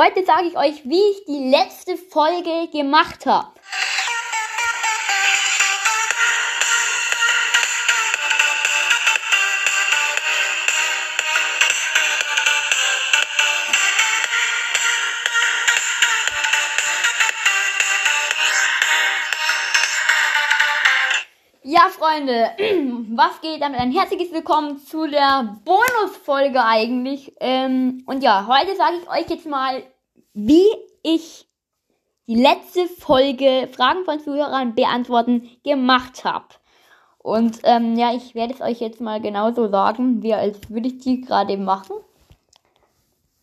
[0.00, 3.48] Heute sage ich euch, wie ich die letzte Folge gemacht habe.
[21.70, 22.52] Ja, Freunde,
[23.14, 23.78] was geht damit?
[23.78, 27.34] Ein herzliches Willkommen zu der Bonusfolge eigentlich.
[27.40, 29.82] Ähm, und ja, heute sage ich euch jetzt mal,
[30.32, 30.64] wie
[31.02, 31.46] ich
[32.26, 36.46] die letzte Folge Fragen von Zuhörern beantworten gemacht habe.
[37.18, 41.00] Und ähm, ja, ich werde es euch jetzt mal genauso sagen, wie als würde ich
[41.00, 41.96] die gerade machen.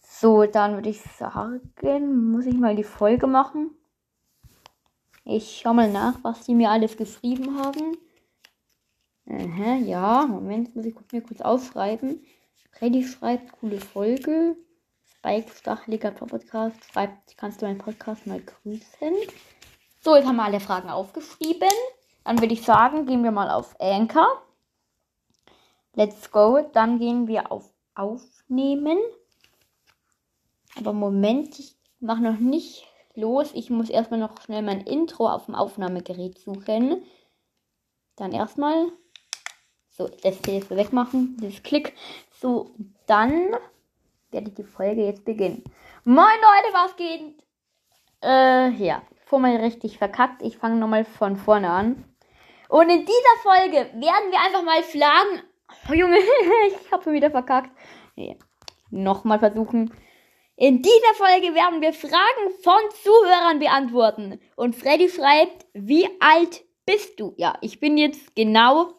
[0.00, 3.72] So, dann würde ich sagen, muss ich mal die Folge machen.
[5.26, 7.98] Ich schau mal nach, was die mir alles geschrieben haben.
[9.44, 12.24] Aha, ja, Moment, muss ich mir kurz aufschreiben.
[12.72, 14.56] Freddy schreibt, coole Folge.
[15.04, 19.12] Spike Stacheliger Podcast schreibt, kannst du meinen Podcast mal grüßen?
[20.00, 21.68] So, jetzt haben wir alle Fragen aufgeschrieben.
[22.24, 24.26] Dann würde ich sagen, gehen wir mal auf Anchor.
[25.92, 26.66] Let's go.
[26.72, 28.98] Dann gehen wir auf Aufnehmen.
[30.76, 33.50] Aber Moment, ich mache noch nicht los.
[33.52, 37.02] Ich muss erstmal noch schnell mein Intro auf dem Aufnahmegerät suchen.
[38.16, 38.90] Dann erstmal
[39.96, 41.94] so, das hier jetzt wegmachen, dieses Klick.
[42.40, 42.74] So,
[43.06, 43.56] dann
[44.32, 45.62] werde ich die Folge jetzt beginnen.
[46.04, 47.34] Moin Leute, was geht?
[48.22, 50.42] Äh, ja, vormal richtig verkackt.
[50.42, 52.04] Ich fange nochmal von vorne an.
[52.68, 55.42] Und in dieser Folge werden wir einfach mal schlagen.
[55.88, 56.18] Oh, Junge,
[56.66, 57.70] ich habe schon wieder verkackt.
[58.16, 58.36] Nee,
[58.90, 59.94] nochmal versuchen.
[60.56, 64.40] In dieser Folge werden wir Fragen von Zuhörern beantworten.
[64.56, 67.34] Und Freddy schreibt, wie alt bist du?
[67.36, 68.94] Ja, ich bin jetzt genau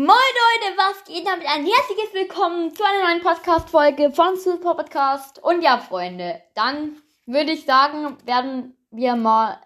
[0.00, 1.44] Moin Leute, was geht damit?
[1.48, 5.42] Ein herzliches Willkommen zu einer neuen Podcast-Folge von Super Podcast.
[5.42, 9.60] Und ja, Freunde, dann würde ich sagen, werden wir mal.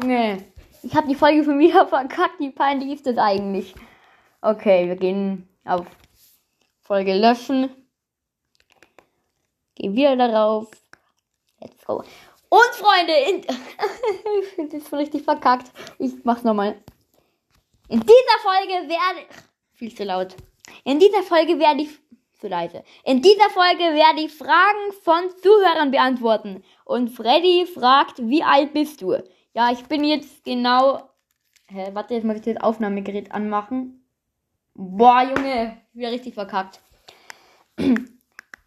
[0.00, 0.46] Junge,
[0.84, 2.38] ich habe die Folge von mir verkackt.
[2.38, 3.74] Wie peinlich ist das eigentlich?
[4.40, 5.84] Okay, wir gehen auf
[6.82, 7.68] Folge löschen.
[9.74, 10.70] Gehen wieder darauf.
[11.60, 12.04] Let's go.
[12.50, 15.72] Und Freunde, in ich finde das richtig verkackt.
[15.98, 16.80] Ich mach's nochmal.
[17.88, 19.26] In dieser Folge werde
[19.82, 20.36] viel zu laut.
[20.84, 21.88] In dieser Folge werde ich
[22.40, 22.84] zu leise.
[23.04, 26.62] In dieser Folge werde ich Fragen von Zuhörern beantworten.
[26.84, 29.16] Und Freddy fragt, wie alt bist du?
[29.54, 31.02] Ja, ich bin jetzt genau.
[31.66, 34.06] Hä, warte, jetzt muss ich das Aufnahmegerät anmachen.
[34.74, 36.80] Boah, Junge, wieder richtig verkackt.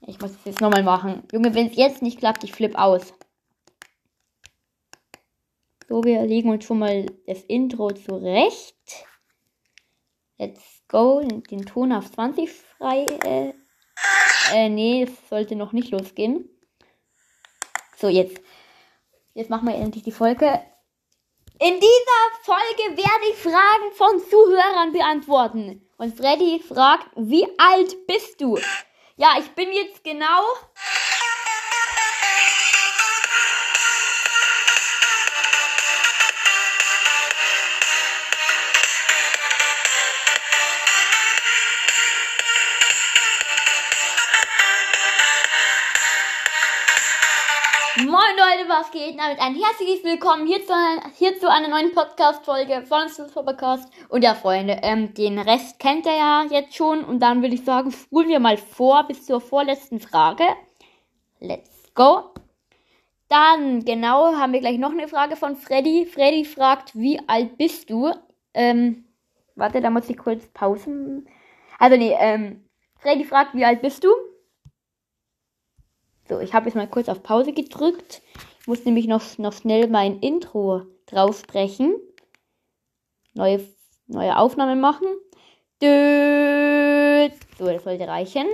[0.07, 1.23] Ich muss es jetzt nochmal machen.
[1.31, 3.13] Junge, wenn es jetzt nicht klappt, ich flipp aus.
[5.87, 9.05] So, wir legen uns schon mal das Intro zurecht.
[10.37, 13.05] Let's Go, den Ton auf 20 frei.
[13.23, 13.53] Äh,
[14.53, 16.49] äh, nee, es sollte noch nicht losgehen.
[17.97, 18.41] So, jetzt.
[19.33, 20.61] Jetzt machen wir endlich die Folge.
[21.59, 25.87] In dieser Folge werde ich Fragen von Zuhörern beantworten.
[25.97, 28.57] Und Freddy fragt, wie alt bist du?
[29.15, 30.43] Ja, ich bin jetzt genau
[48.15, 49.19] Moin Leute, was geht?
[49.19, 50.73] Damit ein herzliches Willkommen hier zu,
[51.17, 53.91] hier zu einer neuen Podcast-Folge von Super Podcast.
[54.07, 57.03] Und ja, Freunde, ähm, den Rest kennt ihr ja jetzt schon.
[57.03, 60.45] Und dann würde ich sagen, spulen wir mal vor bis zur vorletzten Frage.
[61.41, 62.31] Let's go.
[63.27, 66.05] Dann, genau, haben wir gleich noch eine Frage von Freddy.
[66.05, 68.13] Freddy fragt, wie alt bist du?
[68.53, 69.03] Ähm,
[69.55, 71.27] warte, da muss ich kurz pausen.
[71.79, 72.63] Also, nee, ähm,
[72.97, 74.09] Freddy fragt, wie alt bist du?
[76.27, 78.21] So, ich habe jetzt mal kurz auf Pause gedrückt.
[78.59, 81.95] Ich muss nämlich noch, noch schnell mein Intro draufbrechen.
[83.33, 83.67] Neue,
[84.07, 85.07] neue Aufnahme machen.
[85.81, 88.47] So, das sollte reichen.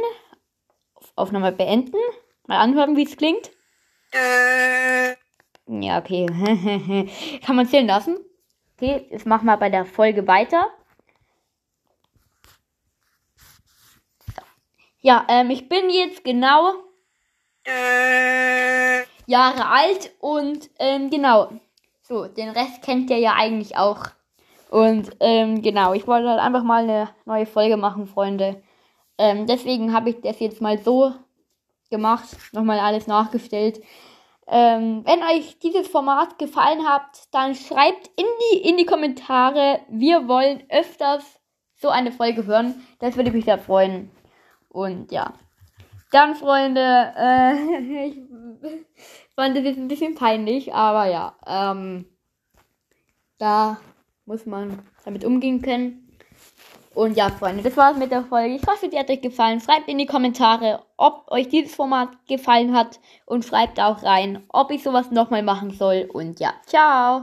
[1.15, 1.97] Aufnahme beenden.
[2.47, 3.51] Mal anhören, wie es klingt.
[5.67, 6.25] Ja, okay.
[7.45, 8.17] Kann man zählen lassen.
[8.75, 10.67] Okay, jetzt machen wir bei der Folge weiter.
[14.99, 16.73] Ja, ähm, ich bin jetzt genau
[19.25, 21.49] Jahre alt und ähm, genau.
[22.03, 24.07] So, den Rest kennt ihr ja eigentlich auch.
[24.69, 28.61] Und ähm, genau, ich wollte halt einfach mal eine neue Folge machen, Freunde.
[29.17, 31.13] Ähm, deswegen habe ich das jetzt mal so
[31.89, 33.81] gemacht, nochmal alles nachgestellt.
[34.47, 40.27] Ähm, wenn euch dieses Format gefallen hat, dann schreibt in die, in die Kommentare, wir
[40.27, 41.23] wollen öfters
[41.75, 42.85] so eine Folge hören.
[42.99, 44.11] Das würde mich sehr freuen.
[44.69, 45.33] Und ja.
[46.11, 48.19] Dann, Freunde, äh, ich
[49.35, 52.05] fand das jetzt ein bisschen peinlich, aber ja, ähm,
[53.37, 53.77] da
[54.25, 56.07] muss man damit umgehen können.
[56.93, 58.55] Und ja, Freunde, das war's mit der Folge.
[58.55, 59.61] Ich hoffe, die hat euch gefallen.
[59.61, 64.71] Schreibt in die Kommentare, ob euch dieses Format gefallen hat und schreibt auch rein, ob
[64.71, 66.09] ich sowas nochmal machen soll.
[66.11, 67.19] Und ja, ciao!